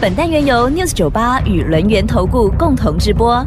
[0.00, 3.44] 本单元由 News 九八与轮源投顾共同直播。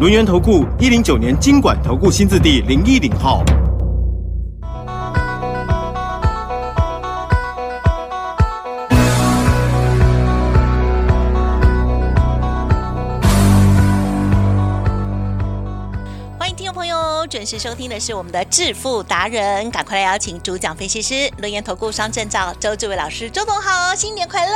[0.00, 3.44] 轮源投顾一零九年经管投顾新字第零一零号。
[16.36, 24.52] 欢迎听众朋友准时收听的是我们的致富达人，赶快来邀请主讲分析师轮研投顾商证照周志伟老师，周总好，新年快乐！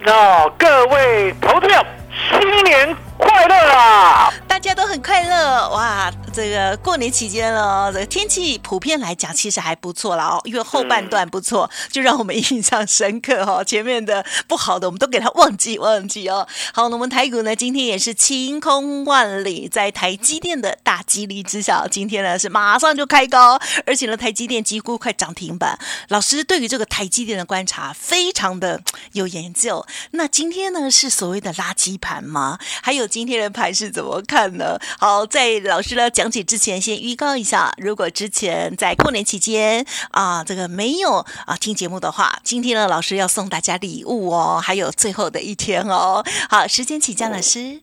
[0.00, 1.86] 那各位投资者，
[2.30, 4.30] 新年快乐啊！
[4.46, 6.10] 大家都很快乐哇！
[6.36, 13.64] 这个过年期间呢，这个天气普遍来讲其实还不错啦哦，因为后半段不错，就让我们印象深刻哈。
[13.64, 16.46] 前面的不好的我们都给它忘记忘记哦。
[16.74, 25.78] 好，那我们台股呢今天也是晴空万里，在台积电的大激励之下，今天呢是马上就开高，而且呢台积电几乎快涨停板。
[26.08, 29.86] 老师对于这个台积电的观察非常的有研究。
[30.10, 32.58] 那今天呢是所谓的垃圾盘吗？
[32.82, 34.78] 还有今天的盘是怎么看呢？
[34.98, 46.24] 好，在老师呢讲解之前，先预告一下，如果之前在过年期间啊，这个没有啊听节目的话，今天呢老师要送大家礼物哦，还有最后的一天哦。
[46.48, 47.80] 好，时间请江老师。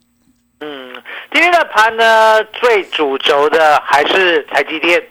[0.61, 0.93] 嗯，
[1.31, 5.03] 今天的盘呢，最主轴的还是台积电。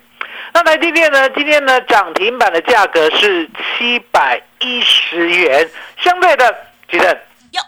[0.55, 5.69] 那台积电呢，今天呢涨停板的价格是七百一十元，
[6.03, 6.55] 相对的，
[6.91, 7.05] 其实
[7.53, 7.63] 哟，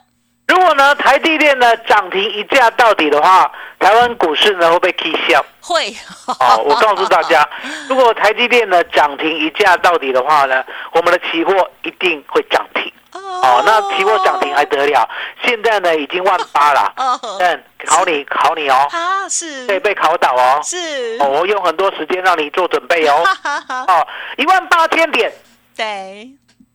[0.48, 5.44] 如果呢台积电呢涨停一价到底的话，台湾股市呢会被 K 笑。
[5.64, 7.48] 会哦，我告诉大家，
[7.88, 12.92] 如果台积电呢涨停一价到底的话呢，我们的期货一定会涨停。
[13.12, 15.08] 哦，那期货涨停还得了？
[15.44, 16.92] 现在呢已经万八了。
[16.97, 20.60] 哦嗯，考你考你哦，啊是对，被考倒哦。
[20.62, 23.22] 是哦，我用很多时间让你做准备哦。
[23.88, 25.32] 哦，一万八千点，
[25.76, 26.30] 对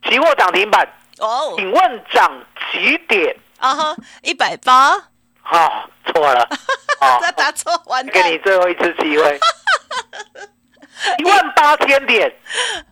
[0.07, 0.87] 期货涨停板，
[1.19, 2.31] 哦请问涨
[2.71, 3.35] 几点？
[3.59, 4.95] 啊哈一百八，
[5.51, 5.71] 哦，
[6.05, 6.47] 错了。
[7.01, 9.39] 哦 再答错完给你最后一次机会。
[11.17, 12.29] 一万八千点，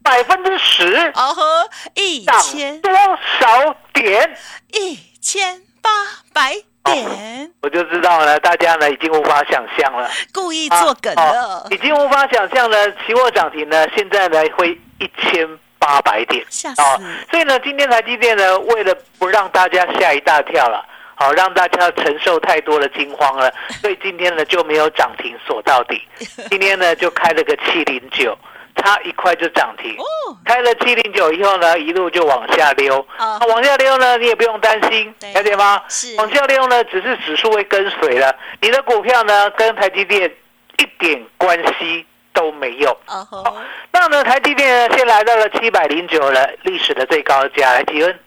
[0.02, 4.38] 百分之十，哦呵一千多少点？
[4.72, 5.90] 一千八
[6.34, 10.10] 百点，我就知道了，大家呢已经无法想象了。
[10.34, 12.90] 故意做梗啊的哦，已经无法想象了。
[13.06, 14.70] 期货涨停呢，现在呢会
[15.00, 15.46] 一千
[15.78, 20.86] 八百点，吓死哦所以呢，今天台积电呢，为了不让大家吓一大跳了。
[21.20, 23.52] 好，让大家承受太多的惊慌了，
[23.82, 26.00] 所以今天呢就没有涨停锁到底。
[26.52, 28.38] 今天呢就开了个七零九，
[28.76, 29.96] 差一块就涨停。
[29.98, 33.04] 哦，开了七零九以后呢，一路就往下溜。
[33.18, 35.82] 啊往下溜呢，你也不用担心对，了解吗？
[35.90, 40.32] 是往下溜呢，只是指数会跟随了，你的股票呢跟台积电
[40.78, 42.92] 一点关系都没有。
[43.08, 43.58] 哦，
[43.92, 47.74] 那呢，台积电呢，现在来到了七百零九了，历史的最高价。
[47.74, 48.20] 来，提问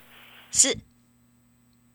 [0.51, 0.77] 是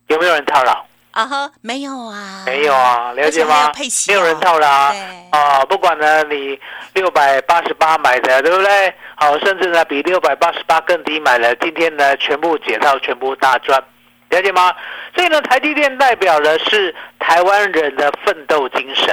[0.08, 0.86] 有没有人套牢？
[1.12, 3.86] 啊哈，没有啊，没有啊，了解吗有配？
[3.88, 4.94] 息没有人哦套牢啊
[5.32, 5.64] 啊！
[5.64, 6.60] 不管呢，你
[6.94, 8.94] 六百八十八买的，对不对？
[9.16, 13.82] 好，甚至呢比六百八十八更低买了，今天呢全部解套，全部大赚，
[14.30, 14.76] 了解吗？
[15.16, 19.08] 所以呢，台积电代表的是台湾人的奋斗精神，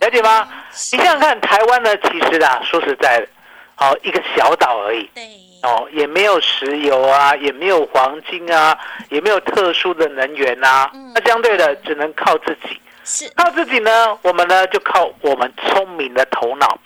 [0.00, 0.48] 了解吗？
[0.90, 3.28] 你想想看，台湾呢，其实啊，说实在的，
[3.74, 5.10] 好一个小岛而已。
[5.14, 5.22] 对，
[5.62, 8.76] 哦，也没有石油啊，也没有黄金啊，
[9.10, 12.80] 也没有特殊的能源啊，嗯那相对的只能靠自己。
[13.04, 16.78] 是靠自己呢，我们呢就靠我们聪明的头脑，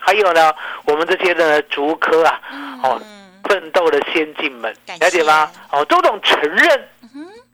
[0.00, 0.52] 还有呢，
[0.84, 2.40] 我们这些的竹科啊，
[2.82, 5.50] 哦，嗯奋斗的先进们了解吗？
[5.70, 6.88] 哦，周董承认。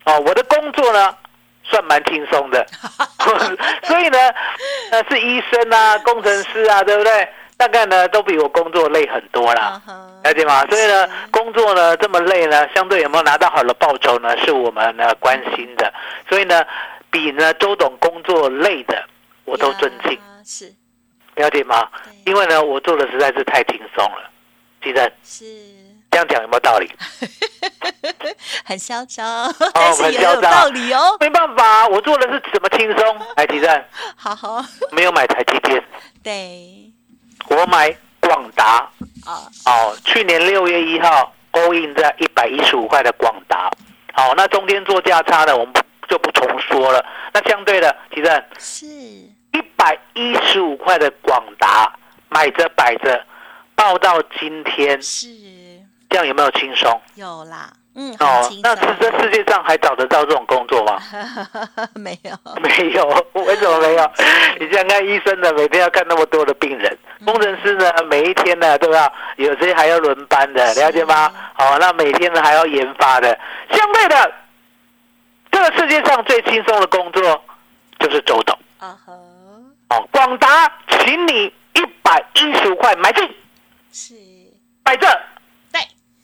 [0.06, 1.14] 哦，我的工作呢
[1.62, 2.66] 算蛮轻松的，
[3.84, 4.18] 所以呢，
[4.92, 7.28] 呃，是医生啊、工程师啊，对不对？
[7.60, 9.78] 大概呢都比我工作累很多啦。
[10.24, 10.64] 了解吗？
[10.66, 15.92] 所以呢，工作呢这么累呢，相对有没有拿到好的报酬呢，是我们呢关心的。
[16.26, 16.64] 所以呢，
[17.10, 19.04] 比呢周董工作累的，
[19.44, 20.72] 我都尊敬，呀是
[21.34, 21.86] 了解吗？
[22.24, 24.30] 因为呢，我做的实在是太轻松了。
[24.82, 25.44] 记得是
[26.10, 26.90] 这样讲有没有道理？
[28.64, 31.16] 很嚣张，但是很也有嚣张道理哦。
[31.20, 33.18] 没办法，我做的是怎么轻松？
[33.36, 35.82] 台积电好好，没有买台积电，
[36.22, 36.90] 对
[37.50, 38.90] 我买广达。
[39.26, 43.70] 啊，哦，去年六月一号 all in 在一百一十五块的广达。
[44.14, 45.74] 好，那中间做价差的，我们
[46.08, 47.04] 就不重说了。
[47.32, 51.92] 那相对的，其正是一百一十五块的广达
[52.30, 53.24] 买着摆着，
[53.74, 55.28] 报到今天，是
[56.08, 57.00] 这样有没有轻松？
[57.14, 60.98] 有啦，嗯，很哦轻，那是松，这世界上还找得到这种工作吗？
[61.94, 62.30] 没有，
[62.62, 64.10] 没有，为什么没有？
[64.60, 66.88] 你想想看，医生呢，每天要看那么多的病人；
[67.24, 71.32] 工程师呢，每一天呢都要，有些还要轮班的，了解吗？
[71.54, 73.36] 好、那每天呢还要研发的。
[73.72, 74.32] 相对的，
[75.50, 77.44] 这个世界上最轻松的工作
[77.98, 79.12] 就是周董啊哈，
[79.88, 80.08] 哦。
[80.12, 83.28] 广达，请你一百一十五块买进，
[83.92, 84.14] 是，
[84.84, 85.06] 摆这
[85.72, 85.80] 对，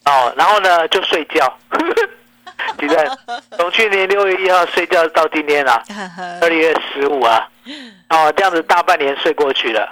[0.06, 1.58] 哦，然后呢就睡觉。
[2.78, 3.18] 记得
[3.58, 5.82] 从去年六月一号睡觉到今天啊，
[6.40, 7.46] 二月十五啊，
[8.08, 9.88] 哦，这样子大半年睡过去了，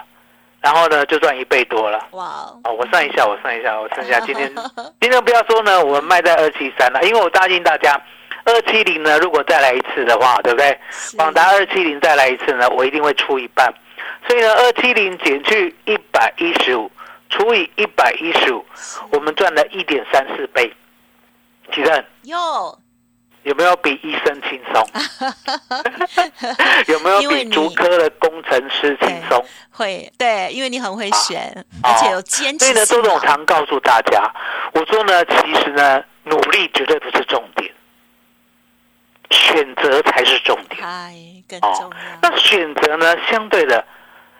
[0.60, 2.06] 然后呢就赚一倍多了。
[2.12, 4.50] 哇哦，哦，我算一下，我算一下，我算一下，今天
[5.00, 8.00] 今天不要说呢，我们卖在二七三了，因为我答应大家，
[8.44, 10.76] 二七零呢，如果再来一次的话，对不对？
[10.90, 13.72] 是广达二七零再来一次呢，我一定会出一半，
[14.26, 16.90] 所以呢，二七零减去一百一十五
[17.34, 18.64] 除以一百一十五，
[19.10, 20.72] 我们赚了一点三四倍。
[21.72, 22.78] 其正有，
[23.42, 24.86] 有没有比医生轻松？
[26.86, 29.44] 有没有比足科的工程师轻松？
[29.70, 31.50] 会，对，因为你很会选，
[31.82, 34.32] 哦而且有坚持所以呢，性周总常告诉大家，
[34.72, 37.74] 我说呢，其实呢，努力绝对不是重点，
[39.30, 40.80] 选择才是重点。
[40.80, 41.12] 嗨，
[41.48, 43.84] 更哦重要，那选择呢，相对的，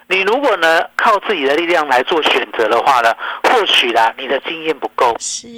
[0.06, 5.16] 你如果呢靠自己的力量来做选择的话呢，或许啦，你的经验不够。
[5.18, 5.48] 是，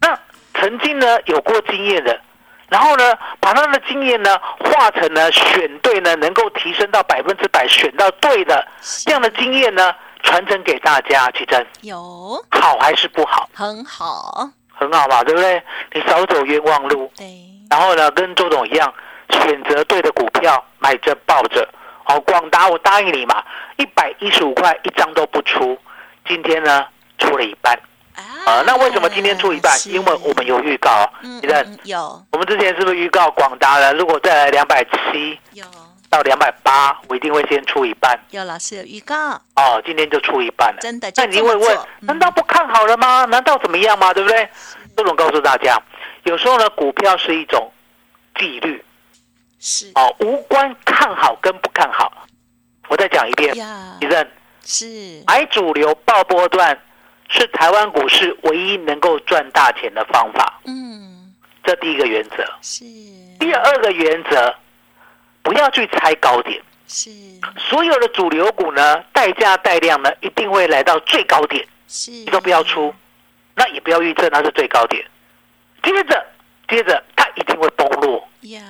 [0.00, 0.18] 那
[0.54, 2.20] 曾经呢有过经验的，
[2.68, 8.66] 然后呢把他的经验呢化成呢选对呢，能够提升到百分之百选到对的
[9.04, 11.96] 这样的经验呢，传承给大家，其实有，
[12.50, 13.48] 好还是不好？
[13.54, 15.62] 很好，很好嘛，对不对？
[15.94, 17.26] 你少走冤枉路，对，
[17.70, 18.92] 然后呢，跟周董一样，
[19.30, 21.66] 选择对的股票，买着抱着。
[22.04, 23.42] 好，广达我答应你嘛，
[23.76, 25.78] 一百一十五块一张都不出，
[26.26, 26.86] 今天呢
[27.18, 27.78] 出了一半
[28.44, 28.62] 啊。
[28.66, 29.72] 那为什么今天出一半？
[29.86, 33.92] 因为我们有预告啊，嗯你看嗯有我们之前是不是预告广达呢？
[33.94, 35.64] 如果再来两百七有
[36.08, 39.80] 到两百八，我一定会先出一半有老师有预告，哦。
[39.86, 43.24] 今天就出一半了，真的就那你会问难道不看好了吗？
[43.26, 44.12] 难道怎么样吗？
[44.12, 44.48] 对不对？
[44.96, 45.80] 周总告诉大家，
[46.24, 47.72] 有时候呢，股票是一种
[48.36, 48.84] 纪律
[49.60, 49.92] 是。
[49.94, 52.26] 哦，无关看好跟不看好。
[52.88, 53.96] 我再讲一遍，呀。
[54.00, 54.28] 李，正，
[54.64, 55.22] 是。
[55.26, 56.76] 买主流爆波段
[57.28, 61.32] 是台湾股市唯一能够赚大钱的方法，嗯。
[61.62, 62.44] 这第一个原则。
[62.62, 62.84] 是。
[63.38, 64.52] 第二个原则，
[65.42, 66.60] 不要去猜高点。
[66.88, 67.10] 是。
[67.56, 72.92] 所有的主流股呢，带价带量呢，一定会来到最高点，是，你都不要出，
[73.54, 75.06] 那也不要预测它是最高点。
[75.82, 76.26] 接着，
[76.68, 78.26] 接着它一定会崩落。
[78.40, 78.60] 呀，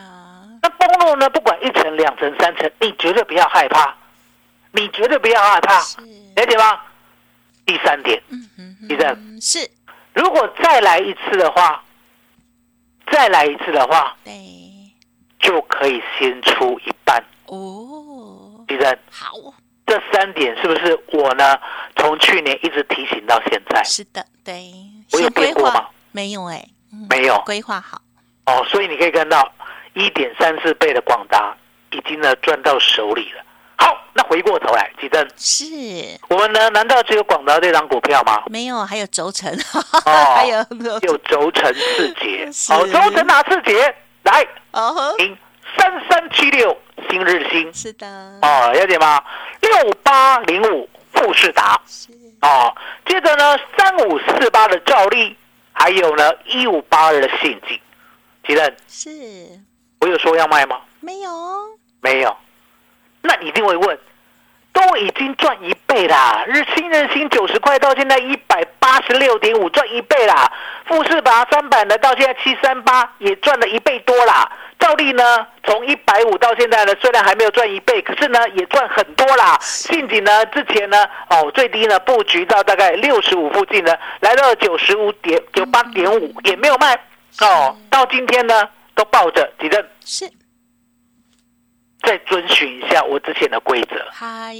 [0.63, 3.95] 那崩落呢，不管一层、两层、三层，你绝对不要害怕，
[4.73, 6.01] 你绝对不要害怕，是
[6.37, 6.81] 了解吗？
[7.67, 9.71] 第三点，嗯哼医生嗯是
[10.13, 11.83] 如果再来一次的话，
[13.13, 14.33] 再来一次的话，对
[15.39, 17.23] 就可以先出一半。
[17.47, 19.33] 哦，医生，好，
[19.87, 21.59] 这三点是不是我呢？
[21.97, 24.73] 从去年一直提醒到现在，是的，对，
[25.13, 28.01] 我有先规变过吗没有哎，嗯没有规划好，
[28.47, 29.53] 哦，所以你可以看到
[29.95, 31.57] 一点三四倍的广达
[31.93, 33.43] 已经呢赚到手里了。
[33.77, 35.65] 好，那回过头来，吉正，是。
[36.29, 38.43] 我们呢难道只有广达这张股票吗？
[38.47, 39.51] 没有，还有轴承，
[40.05, 40.59] 哦还有
[41.03, 42.73] 有轴承四节，是。
[42.73, 43.95] 好，轴承哪四节？
[44.23, 45.37] 来，哦，听
[45.79, 46.77] 三三七六
[47.09, 47.73] 新日新。
[47.73, 48.07] 是的，
[48.43, 49.25] 哦，了解吗？
[49.63, 51.81] 六八零五富士达。
[51.87, 52.13] 是。
[52.43, 52.75] 哦，
[53.07, 55.35] 接着呢三五四八的兆利，
[55.73, 57.81] 还有呢一五八二的信锦，
[58.47, 59.11] 吉正，是
[60.01, 60.81] 我有说要卖吗？
[61.01, 61.31] 没有，
[62.01, 62.35] 没有，
[63.21, 63.99] 那你一定会问，
[64.73, 66.43] 都已经赚一倍啦！
[66.47, 70.51] 日新日新九十块到现在一百八十六点五，赚一倍啦！
[70.87, 74.51] 富士达三百呢，到现在七三八也赚了一倍多啦！
[74.79, 79.59] 照例呢，从一百五到现在呢，虽然还没有赚一倍，可是呢也赚很多啦。
[79.61, 86.99] 信锦呢，之前呢，哦最低呢布局到大概六十五附近呢，来到九十五点九八点五也没有卖
[87.41, 89.91] 哦，到今天呢都抱着几阵。
[90.05, 90.31] 是
[92.03, 93.95] 再遵循一下我之前的规则。
[94.11, 94.55] 嗨，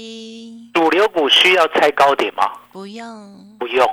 [0.73, 2.51] 主流股需要猜高点吗？
[2.71, 3.83] 不用，不用，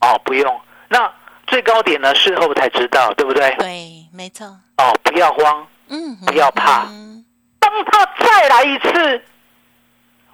[0.00, 0.60] 哦，不用。
[0.88, 1.10] 那
[1.46, 2.14] 最高点呢？
[2.14, 3.54] 事后才知道，对不对？
[3.56, 4.46] 对，没错，
[4.76, 7.24] 哦，不要慌，嗯，不要怕嗯
[7.58, 9.24] 当它再来一次，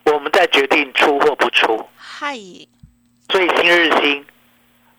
[0.05, 1.89] 我们再决定出或不出。
[1.97, 2.37] 嗨，
[3.31, 4.27] 所以新日新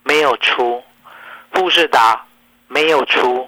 [0.03, 0.81] 没有出，
[1.51, 2.25] 富士达
[2.67, 3.45] 没有出，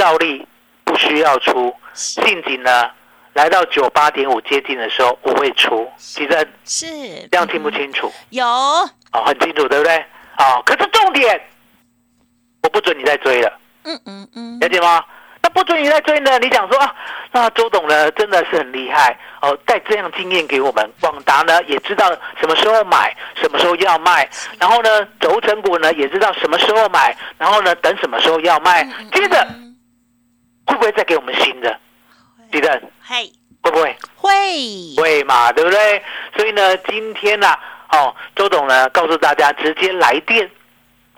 [0.00, 0.46] 照例
[0.82, 2.90] 不需要出，信景呢
[3.34, 5.86] 来到九八点五接近的时候，我会出。
[5.98, 6.86] 其实是
[7.30, 8.10] 这样听不清楚？
[8.30, 8.88] 有哦，
[9.26, 9.98] 很清楚，对不对？
[10.38, 11.38] 哦，可是重点，
[12.62, 13.52] 我不准你再追了，
[13.84, 15.04] 嗯嗯嗯，了解吗？
[15.42, 16.38] 那不准你再追呢？
[16.38, 16.94] 你想说啊，
[17.32, 24.26] 那周董呢真的是很厉害哦，带这样经验给我们，广达呢也知道什么时候买，什么时候要卖，
[24.58, 29.46] 然后呢轴承股呢也知道什么时候买，然后呢等什么时候要卖，接着
[30.70, 31.78] 会不会再给我们新的？
[32.52, 33.30] 记得嘿，
[33.62, 33.96] 会不会？
[34.16, 36.02] 会会嘛，对不对？
[36.36, 37.52] 所以呢，今天呢、
[37.90, 40.48] 哦，周董呢告诉大家，直接来电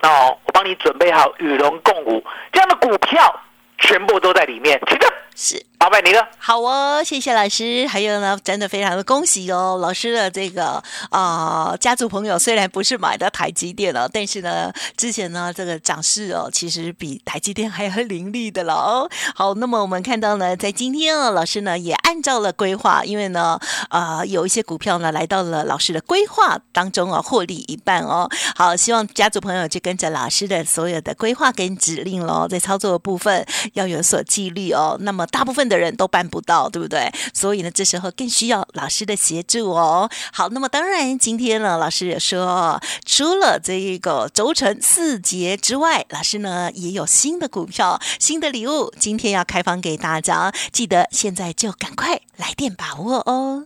[0.01, 3.41] 哦，我帮你准备好与龙共舞这样的股票，
[3.77, 4.81] 全部都在里面。
[4.87, 4.99] 其实，
[5.35, 5.65] 是。
[5.79, 6.25] 麻烦你了。
[6.37, 7.85] 好哦，谢谢老师。
[7.87, 19.09] 还有呢，真的非常的恭喜哦，老师的这个啊、家族朋友虽然不是买的台积电哦，但是呢，之前呢这个涨势哦，其实比台积电还要凌厉的了哦。
[19.35, 23.59] 好，那么我们看到呢，在今天哦，老师呢也按照了规划，因为呢，
[23.89, 28.29] 呃，有一些股票呢来到了老师的规划当中啊，获利一半哦。
[28.55, 34.95] 好，希望家族朋友就跟着老师的所有的规划跟指令喽，在操作的部分要有所纪律哦。
[35.01, 37.11] 那大部分的人都办不到，对不对？
[37.33, 40.09] 所以呢，这时候更需要老师的协助哦。
[40.31, 53.65] 好，那么当然今天呢，老师也说，除了这一个轴承四节之外，老师呢也有新的股票、新的礼物，今天要开放给大家，记得现在就赶快来电把握哦。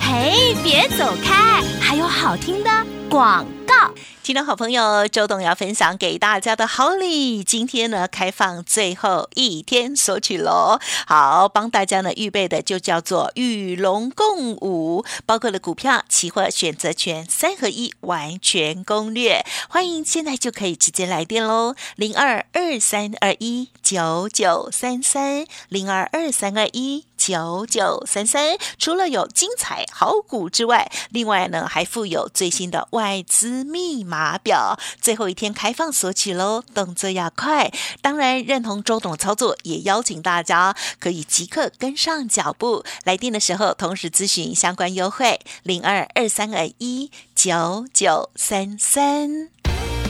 [0.00, 2.70] 嘿，别走开，还有好听的
[3.08, 3.94] 广告。
[4.22, 10.78] 听众好朋友，周董要分享给大家的好礼，今天呢开放最后一天索取喽。
[11.06, 19.44] 好，帮大家呢预备的就叫做与龙共舞，包括了股票、期货、选择权三合一完全攻略。
[19.68, 27.06] 欢迎现在就可以直接来电喽，零二二三二一九九三三零二二三二一。
[27.24, 37.70] 九九三三，除了有精彩好股之外，另外呢还附有最新的外资密码表，最后一天开放索取喽，动作要快。
[38.00, 42.84] 当然，认同周董操作，也邀请大家可以即刻跟上脚步。
[43.04, 49.48] 来电的时候，同时咨询相关优惠，零二二三二一九九三三。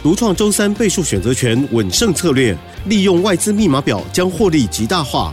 [0.03, 5.33] 独创周三倍数选择权稳胜策略，利用外资密码表将获利极大化。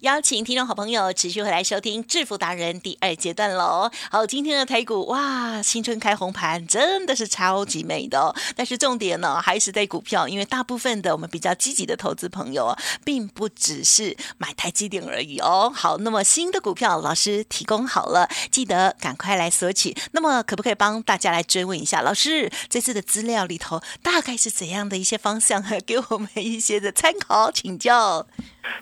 [0.00, 3.90] 邀请听众好朋友持续回来收听《致富达人》第二阶段喽。
[4.10, 8.34] 好，今天的台股哇，新春开红盘，真的是超级美的、哦。
[8.56, 15.70] 但是重点呢，还是在股票，因为大部分的我们比较积极的投资朋友，并不只是买台积电而已哦。
[15.74, 19.94] 好，那么新的股票老师提供好了，记得赶快来索取。
[20.12, 28.26] 那么可不可以帮大家来追问一下，老师这次的资料里头大概是怎样的一些方向， 给我们一些的参考请教？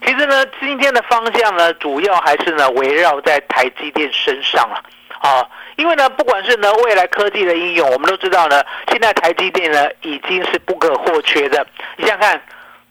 [0.04, 4.82] 其实呢，今天的方向呢，主要还是呢围绕在台积电身上了
[5.20, 5.46] 啊。
[5.76, 11.66] 因为呢，不管是呢未来科技的应用，我们都知道呢，现在台积电呢已经是不可或缺的。
[11.96, 12.42] 你想想看，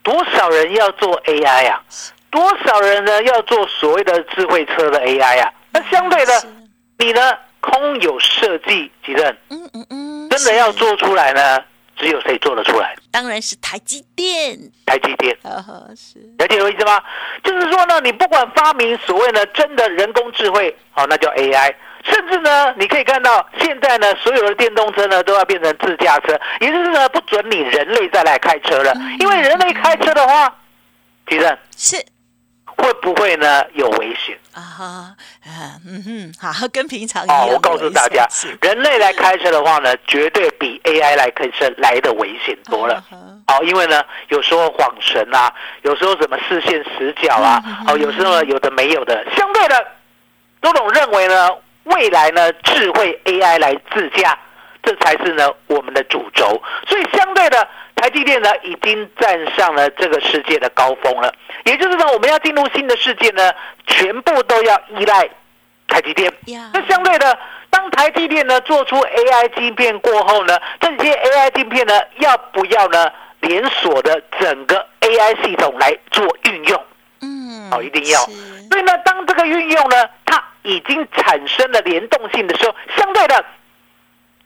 [0.04, 1.82] 多少人要做 AI 啊？
[2.30, 5.52] 多少人呢要做所谓的智慧车的 AI 啊？
[5.72, 6.34] 那相对的，
[6.98, 11.60] 你呢空有设计，几任嗯嗯嗯，真的要做出来呢，
[11.98, 12.96] 只有谁做得出来？
[13.12, 15.36] 当然是台积电，台积电。
[15.44, 17.02] 呵呵，是了解我意思吗？
[17.44, 21.74] 就是说呢，你不管发明所谓呢真的人工智慧，好、那叫 AI，
[22.04, 30.56] 甚至呢，你可以看到现在呢，所有的电动车呢都要变成自驾车，也就是呢，不准你人类再来开车了，因为人类开车的话，
[31.28, 32.06] 其实是
[32.78, 34.38] 会不会呢有危险？
[34.54, 34.86] 啊哈，
[35.46, 38.28] 啊嗯哼，好，跟平常一样哦，我告诉大家
[38.62, 43.04] 人类来开车的话呢，绝对比 AI 来开车来的危险多了。
[43.48, 45.54] 好，因为呢，有时候晃神啊，
[45.84, 49.26] 有时候什么视线死角啊，哦，有时候呢有的没有的。
[49.36, 49.86] 相对的，
[50.62, 51.50] 周董认为呢，
[51.84, 54.38] 未来呢，智慧 AI 来自驾，
[54.84, 56.62] 这才是呢我们的主轴。
[56.88, 61.34] 所以相对的，台积电呢已经站上了这个世界的高峰了。
[61.66, 63.52] 也就是呢，我们要进入新的世界呢，
[63.86, 65.28] 全部都要依赖
[65.88, 66.32] 台积电。
[66.74, 67.38] 那相对的，
[67.70, 73.12] 当台积电呢做出 AI 晶片过后呢，这些 AI 晶片呢要不要呢
[73.42, 76.86] 连锁的整个 AI 系统来做运用？
[77.22, 78.20] 嗯，哦，一定要。
[78.70, 83.44] 所以呢，当这个运用呢，它已经产生了联动性的时候，相对的，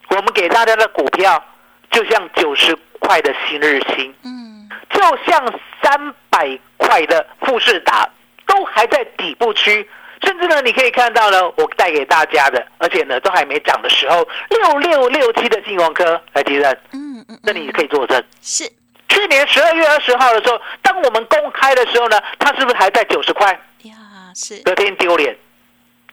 [0.10, 1.44] 我们给大家的股票，
[1.92, 8.08] 就像九十块的新日新，嗯，就像三百块的富士达，
[8.46, 9.90] 都还在底部区。
[10.24, 18.24] 甚至呢，你可以看到呢，我带给大家的，而且呢，都还没涨的时候，六六六七的金融科，来吉人，嗯嗯，这里可以作证。
[18.42, 18.72] 是。
[19.10, 23.52] 去年十二月二十号的时候，当我们公开的时候呢，它是不是还在九十块？
[23.82, 23.96] 呀，
[24.36, 24.62] 是。
[24.62, 25.36] 隔天丢脸，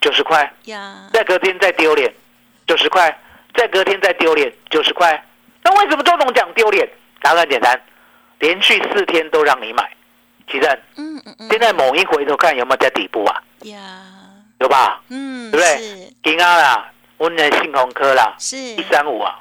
[0.01, 2.11] 九十块，呀，再隔天再丢脸，
[2.65, 3.15] 九十块，
[3.53, 5.23] 再隔天再丢脸，九十块。
[5.63, 6.89] 那为什么周董讲丢脸？
[7.21, 7.81] 答案很简单，
[8.39, 9.91] 连续四天都让你买，
[10.49, 10.71] 奇正。
[10.95, 13.43] 嗯嗯嗯，现在某一回头看有没有在底部啊？
[13.63, 13.77] 呀，
[14.59, 15.01] 有吧？
[15.09, 19.39] 嗯，对不对是金啊啦，温的信鸿科啦，是一三五啊，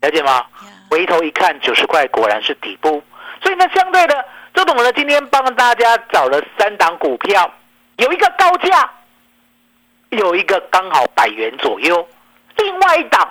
[0.00, 0.32] 了解吗？
[0.32, 3.02] 呀，回头一看，九十块果然是底部。
[3.42, 7.52] 所以呢，相对的，周董呢今天帮大家找了三档股票，
[7.98, 8.90] 有一个高价，
[10.08, 12.08] 有一个刚好百元左右，
[12.56, 13.30] 另外一档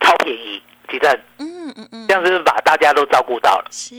[0.00, 3.64] 超便宜，几正，嗯嗯嗯，这样是不是把大家都照顾到了？
[3.70, 3.94] 是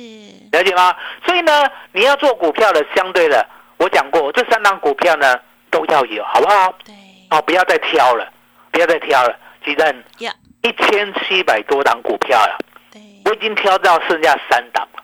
[0.51, 0.95] 了解吗？
[1.25, 3.45] 所以呢，你要做股票的，相对的，
[3.77, 5.35] 我讲过，这三档股票呢
[5.69, 6.73] 都要有，好不好？
[6.85, 6.93] 对
[7.31, 8.31] 哦，不要再挑了，
[8.71, 12.57] 不要再挑了，鸡蛋呀，一千七百多档股票了，
[12.91, 15.03] 对，我已经挑到剩下三档了。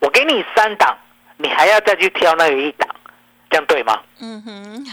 [0.00, 0.96] 我给你三档，
[1.36, 2.88] 你还要再去挑那个一档，
[3.54, 4.00] 这样对吗？
[4.20, 4.84] 嗯哼，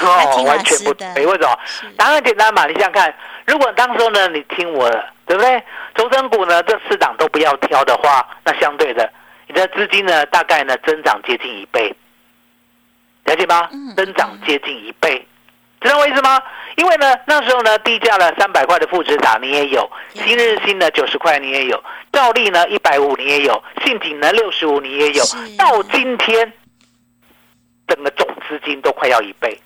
[0.00, 1.06] 哦完全不对。
[1.26, 1.58] 为什么？
[1.66, 3.14] 是答案简单嘛，你想想看，
[3.46, 5.62] 如果当时候呢你听我的，对不对？
[5.94, 9.12] 轴承股呢这四档都不要挑的话，那相对的，
[9.46, 11.94] 你的资金呢大概呢增长接近一倍，
[13.26, 13.94] 了解吗嗯？
[13.94, 15.26] 增长接近一倍，
[15.82, 16.40] 知道我意思吗？
[16.76, 25.22] 因为呢那时候呢低价了三百块的富士达你也有，新日新呢九十块你也有，兆利呢一百五你也有，信锦呢六十五你也有，
[25.58, 26.50] 到今天
[27.88, 29.58] 整个总资金都快要一倍。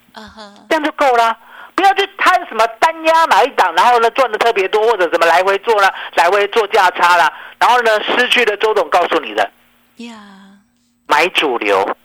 [0.69, 1.37] 这样就够了。
[1.75, 9.51] 不要去贪什么单压哪一档，然后呢赚的特别多，或者什么来回做了，来回做价差啦，然后呢失去了周董告诉你的
[9.97, 10.15] 呀，
[11.07, 11.97] 买主流、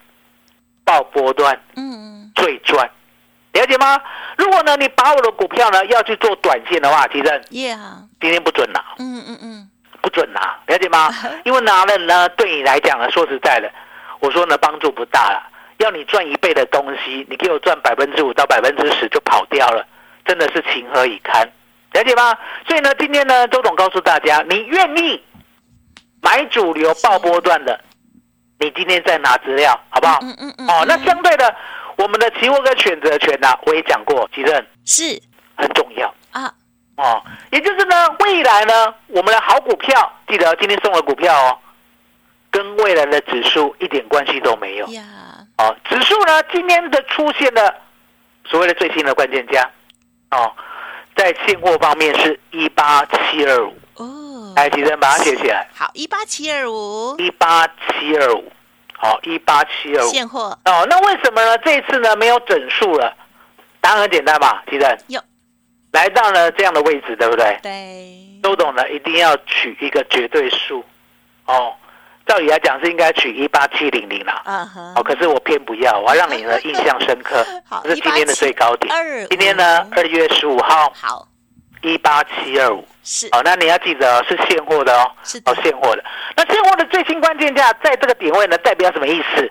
[0.85, 2.89] 报波段嗯最赚，
[3.51, 4.01] 了解吗？
[4.37, 7.25] 如果呢你把我的股票呢要去做短线的话，其实
[7.67, 9.69] 呀，今天不准拿，嗯嗯嗯，
[10.01, 11.13] 不准拿，了解吗？
[11.43, 13.69] 因为拿了呢对你来讲呢，说实在的，
[14.21, 15.43] 我说呢帮助不大了。
[15.77, 19.85] 要你赚一倍的东西，你给我赚百分之五到百分之十就跑掉了，
[20.25, 21.47] 真的是情何以堪，
[21.93, 22.35] 了解吗？
[22.67, 25.21] 所以呢，今天呢，周董告诉大家，你愿意
[26.21, 27.79] 买主流爆波段的，
[28.59, 30.19] 你今天再拿资料，好不好？
[30.21, 31.55] 嗯嗯嗯，哦，那相对的，
[31.97, 35.21] 我们的期货跟选择权呢、我也讲过，其实是
[35.55, 36.51] 很重要啊，
[36.95, 37.21] 哦。
[37.51, 41.57] 也就是呢，未来呢，我们的好股票，记得今天送的股票哦，
[42.49, 44.87] 跟未来的指数一点关系都没有。
[44.87, 45.03] 呀，
[45.57, 47.73] 哦，指数呢今天的出现了
[48.45, 49.69] 所谓的最新的关键价，
[50.31, 50.51] 哦，
[51.15, 57.15] 在现货方面是一八七二五，哦，来，提生把它写起来，好，一八七二五。
[57.17, 58.51] 一八七二五，
[58.97, 60.09] 好，一八七二五。
[60.09, 60.57] 现货。
[60.65, 61.57] 哦，那为什么呢？
[61.57, 63.13] 这一次呢没有整数了？
[63.81, 65.21] 答案很简单吧，提生有。
[65.91, 67.57] 来到了这样的位置，对不对？
[67.63, 70.85] 对，周董呢一定要取一个绝对数，
[71.45, 71.73] 哦，
[72.27, 74.41] 照理来讲是应该取一八七零零啦。
[74.45, 77.81] 啊哈哦，，可是我偏不要，我要让你呢 印象深刻好。
[77.83, 78.93] 这是今天的最高点。
[79.29, 81.27] 今天呢，二月十五号好
[81.81, 82.85] 一八七二五。
[83.03, 85.09] 是哦，那你要记得哦是现货的哦。
[85.23, 86.03] 是的哦，现货的。
[86.35, 89.49] 那现货的最新关键价在这个点位呢，代表什么意思？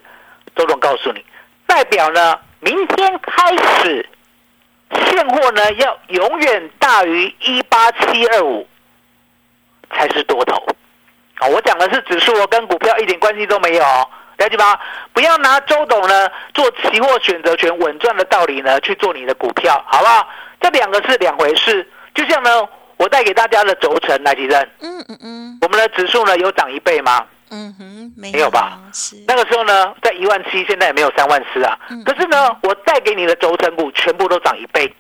[0.54, 1.24] 周总告诉你，
[1.66, 4.06] 代表呢，明天开始
[4.90, 8.66] 现货呢要永远大于一八七二五
[9.90, 10.66] 才是多头。
[11.40, 14.78] 哦，我讲的是指数哦，跟股票一点关系都没有哦，了解吗？
[15.12, 20.28] 不要拿周董呢做期货选择权稳赚的道理呢去做你的股票，好不好？
[20.60, 21.88] 这两个是两回事。
[22.14, 22.50] 就像呢，
[22.96, 27.26] 我带给大家的轴承来提升，嗯嗯嗯我们的指数呢有涨一倍吗？
[27.50, 28.78] 嗯哼，没没有吧？
[28.92, 32.02] 是那个时候呢，在一万七，现在也没有三万四啊嗯。
[32.04, 34.92] 可是呢，我带给你的轴承股全部都涨一倍，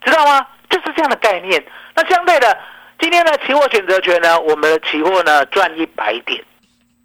[0.00, 0.46] 知道吗？
[0.70, 1.62] 就是这样的概念。
[1.94, 2.58] 那相对的，
[3.00, 6.42] 今天的期货选择权呢，我们的期货呢赚一百点，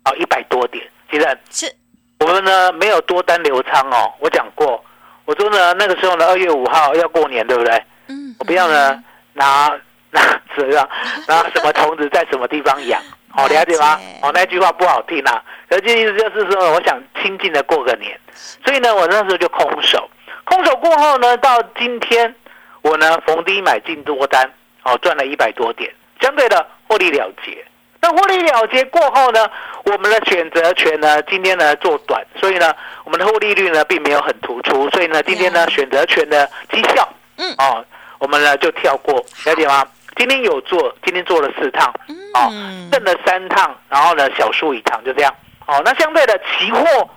[0.04, 0.86] 啊，一百多点。
[1.10, 1.74] 其实是。
[2.20, 4.84] 我们呢没有多单流仓哦，我讲过，
[5.26, 7.84] 我说呢那个时候呢二月五号要过年，对不对？
[8.08, 9.02] 嗯，我不要呢
[9.34, 9.70] 拿
[10.12, 10.22] 拿
[10.56, 10.88] 怎样
[11.28, 13.02] 拿什么虫子在什么地方养，
[13.36, 13.78] 哦，了解。
[13.78, 14.00] 吗？
[14.22, 18.18] 哦，那句话不好听啊，可是意思就是说，我想清静的过个年，
[18.64, 20.10] 所以呢，我那时候就空手，
[20.46, 22.34] 空手过后呢，到今天
[22.82, 24.50] 我呢逢低买进多单，
[24.86, 27.66] 哦，赚了一百多点，相对的获利了结。
[28.00, 29.50] 那获利了结过后呢，
[29.86, 37.84] 我们的选择权呢，今天呢做短，所以呢，我们的获利率呢并没有很突出，所以呢，今天呢选择权的绩效，嗯哦，
[38.20, 39.14] 我们呢就跳过，
[39.46, 39.84] 了解吗？
[40.18, 41.92] 今天有做，今天做了四趟，
[42.36, 42.48] 哦，
[42.92, 45.36] 挣了三趟，然后呢小输一趟，就这样。
[45.66, 47.10] 哦，那相对的期货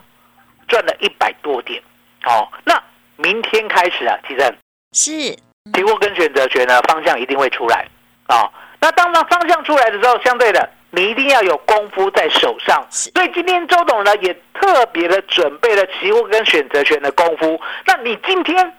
[0.68, 1.82] 赚了一百多点，
[2.24, 2.82] 哦，那
[3.16, 4.54] 明天开始啊，其实
[4.92, 5.38] 是
[5.74, 7.86] 期货跟选择权呢方向一定会出来，
[8.26, 8.48] 啊，
[8.80, 18.72] 那当然方向出来的时候，相对的你一定要有功夫在手上，所以今天周董呢也特别的准备了期货跟选择权的功夫，那你今天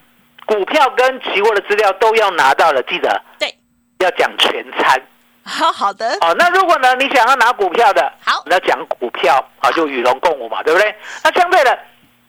[0.45, 3.53] 股票跟期货的资料都要拿到了，记得对，
[3.99, 5.01] 要讲全餐。
[5.43, 6.05] 好好的。
[6.21, 10.93] 哦，那如果呢，你想要拿股票的，好，那讲股票啊，就与龙共舞嘛，对不对？
[11.23, 11.77] 那相对的，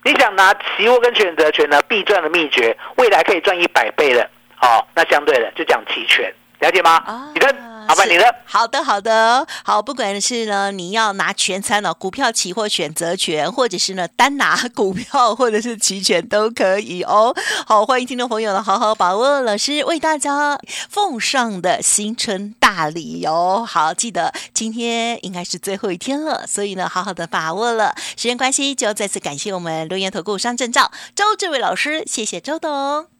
[0.05, 4.29] 你想拿期货跟选择权呢，必赚的秘诀，未来可以赚一百倍的，
[4.61, 6.97] 哦，那相对的就讲期权，了解吗？
[7.07, 7.55] 啊，你的。
[7.89, 8.25] 麻烦你了。
[8.45, 9.83] 好的，好的，好。
[9.83, 17.35] 不管是呢，你要拿全餐哦，股票、期货、选择权，或者是呢单拿 股票或者是期权都可以哦。
[17.67, 20.57] 好，欢迎听众朋友呢，好好把握老师为大家
[20.89, 23.67] 奉上的新春大礼哦。
[23.69, 27.93] 好，记得今天应该是最后一天了，所以呢，好好的把握了。
[28.17, 33.20] 时间关系，就要再次感谢我们留言投顾商证照周志伟老师，谢谢周董。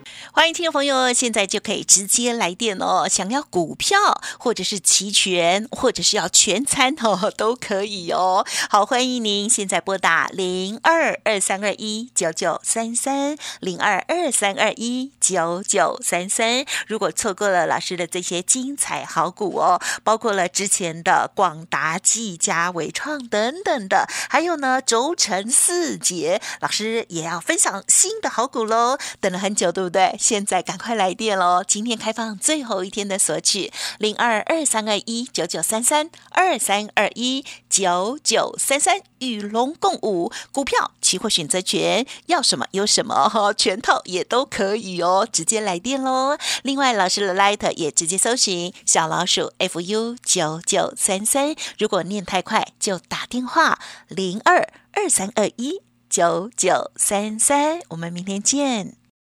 [0.33, 3.05] 欢迎听众朋友，现在就可以直接来电哦！
[3.05, 8.45] 想要股票，或者是期权，或者是要全餐哦， 都可以哦。
[8.69, 16.65] 好，欢迎您现在拨打零二二三二一九九三三零二二三二一九九三三。
[16.87, 28.97] 如果错过了老师的这些精彩好股哦，包括了之前的广达、技嘉、伟创等等的，还有呢轴承四节，老师也要分享新的好股喽。
[29.19, 30.17] 等了很久，对不对？
[30.21, 31.63] 现在赶快来电喽！
[31.67, 46.37] 今天开放最后一天的索取，零二二三二一九九三三二三二一九九三三，与龙共舞，股票、期货、选择权，要什么有什么哈， 全套也都可以哦，直接来电喽！
[46.61, 59.00] 另外，老师的 Light 也直接搜寻小老鼠 fu 九九三三，如果念太快，就打电话零二二三二一九九三三，我们明天见。